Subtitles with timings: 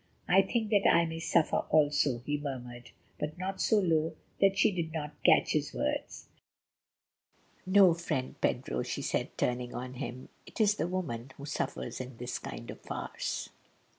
[0.27, 4.71] "I think that I may suffer also," he murmured, but not so low that she
[4.71, 6.25] did not catch his words.
[7.67, 12.17] "No, friend Pedro," she said, turning on him, "it is the woman who suffers in
[12.17, 13.49] this kind of farce.